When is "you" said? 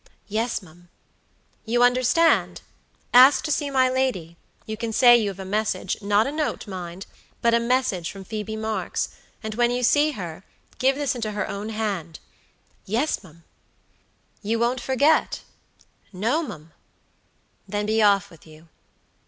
1.63-1.83, 4.65-4.75, 9.69-9.83, 14.41-14.57, 18.47-18.69